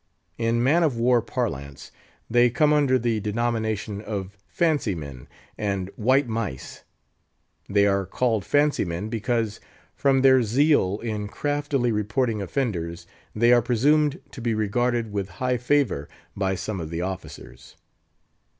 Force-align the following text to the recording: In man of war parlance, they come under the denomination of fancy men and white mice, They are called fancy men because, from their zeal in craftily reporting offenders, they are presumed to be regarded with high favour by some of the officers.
In 0.39 0.63
man 0.63 0.81
of 0.81 0.97
war 0.97 1.21
parlance, 1.21 1.91
they 2.27 2.49
come 2.49 2.73
under 2.73 2.97
the 2.97 3.19
denomination 3.19 4.01
of 4.01 4.35
fancy 4.47 4.95
men 4.95 5.27
and 5.59 5.91
white 5.95 6.27
mice, 6.27 6.83
They 7.69 7.85
are 7.85 8.07
called 8.07 8.43
fancy 8.43 8.83
men 8.83 9.09
because, 9.09 9.59
from 9.95 10.23
their 10.23 10.41
zeal 10.41 10.99
in 11.03 11.27
craftily 11.27 11.91
reporting 11.91 12.41
offenders, 12.41 13.05
they 13.35 13.53
are 13.53 13.61
presumed 13.61 14.19
to 14.31 14.41
be 14.41 14.55
regarded 14.55 15.11
with 15.13 15.29
high 15.37 15.57
favour 15.57 16.09
by 16.35 16.55
some 16.55 16.79
of 16.81 16.89
the 16.89 17.03
officers. 17.03 17.75